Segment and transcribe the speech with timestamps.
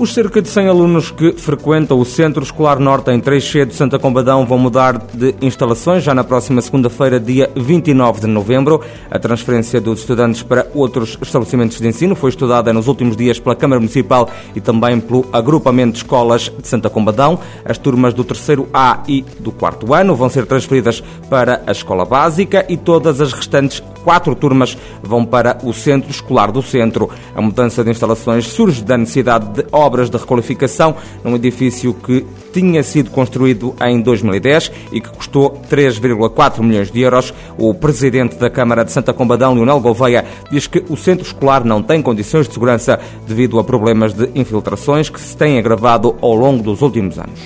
[0.00, 3.98] Os cerca de 100 alunos que frequentam o Centro Escolar Norte em 3C de Santa
[3.98, 8.80] Combadão vão mudar de instalações já na próxima segunda-feira, dia 29 de novembro.
[9.10, 13.54] A transferência dos estudantes para outros estabelecimentos de ensino foi estudada nos últimos dias pela
[13.54, 17.38] Câmara Municipal e também pelo Agrupamento de Escolas de Santa Combadão.
[17.62, 22.06] As turmas do terceiro A e do quarto ano vão ser transferidas para a Escola
[22.06, 27.10] Básica e todas as restantes quatro turmas vão para o Centro Escolar do Centro.
[27.34, 30.94] A mudança de instalações surge da necessidade de obras de requalificação
[31.24, 37.34] num edifício que tinha sido construído em 2010 e que custou 3,4 milhões de euros.
[37.58, 41.82] O presidente da Câmara de Santa Combadão, Leonel Gouveia, diz que o centro escolar não
[41.82, 46.62] tem condições de segurança devido a problemas de infiltrações que se têm agravado ao longo
[46.62, 47.40] dos últimos anos.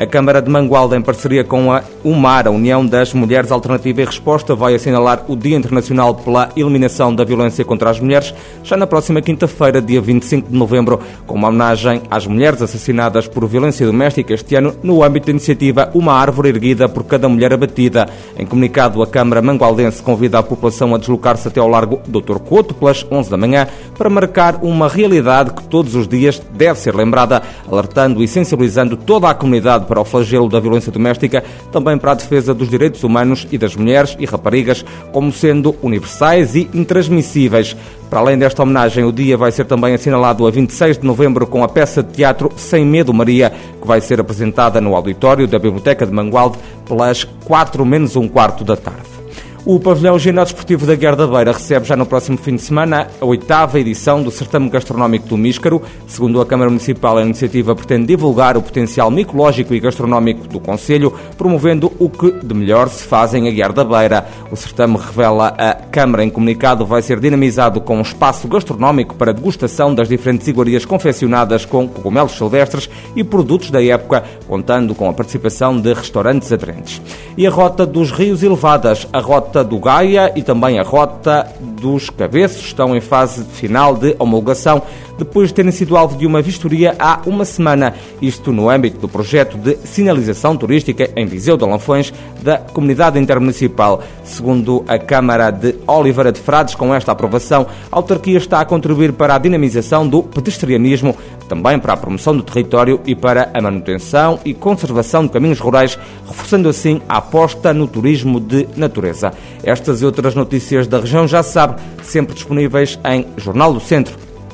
[0.00, 4.04] A Câmara de Mangualda, em parceria com a UMAR, a União das Mulheres Alternativa e
[4.06, 8.32] Resposta, vai assinalar o Dia Internacional pela Eliminação da Violência contra as Mulheres,
[8.64, 13.46] já na próxima quinta-feira, dia 25 de novembro, com uma homenagem às mulheres assassinadas por
[13.46, 18.08] violência doméstica este ano, no âmbito da iniciativa Uma Árvore Erguida por Cada Mulher Abatida.
[18.38, 22.38] Em comunicado, a Câmara Mangualdense convida a população a deslocar-se até ao Largo Dr.
[22.38, 26.94] Couto, pelas 11 da manhã, para marcar uma realidade que todos os dias deve ser
[26.94, 32.12] lembrada, alertando e sensibilizando toda a comunidade para o flagelo da violência doméstica, também para
[32.12, 37.76] a defesa dos direitos humanos e das mulheres e raparigas, como sendo universais e intransmissíveis.
[38.08, 41.64] Para além desta homenagem, o dia vai ser também assinalado a 26 de novembro com
[41.64, 46.06] a peça de teatro Sem Medo Maria, que vai ser apresentada no auditório da Biblioteca
[46.06, 49.19] de Mangualde pelas 4 menos um quarto da tarde.
[49.66, 53.08] O pavilhão Ginásio Esportivo da Guerra da Beira recebe já no próximo fim de semana
[53.20, 55.82] a oitava edição do Certame Gastronómico do Míscaro.
[56.06, 61.12] Segundo a Câmara Municipal, a iniciativa pretende divulgar o potencial micológico e gastronómico do Conselho,
[61.36, 64.26] promovendo o que de melhor se faz em Aguiar da Beira.
[64.50, 69.34] O certame revela a Câmara em comunicado vai ser dinamizado com um espaço gastronómico para
[69.34, 75.12] degustação das diferentes iguarias confeccionadas com cogumelos silvestres e produtos da época, contando com a
[75.12, 77.02] participação de restaurantes aderentes.
[77.36, 81.52] E a Rota dos Rios Elevadas, a Rota Rota do Gaia e também a Rota
[81.58, 82.66] dos Cabeços.
[82.66, 84.80] Estão em fase final de homologação
[85.20, 87.94] depois de terem sido alvo de uma vistoria há uma semana.
[88.22, 94.02] Isto no âmbito do projeto de sinalização turística em Viseu de Lanfões da Comunidade Intermunicipal.
[94.24, 99.12] Segundo a Câmara de Oliveira de Frades, com esta aprovação, a autarquia está a contribuir
[99.12, 101.14] para a dinamização do pedestrianismo,
[101.48, 105.98] também para a promoção do território e para a manutenção e conservação de caminhos rurais,
[106.26, 109.32] reforçando assim a aposta no turismo de natureza.
[109.62, 113.26] Estas e outras notícias da região já sabe, sempre disponíveis em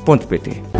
[0.06, 0.75] jornaldocentro.pt.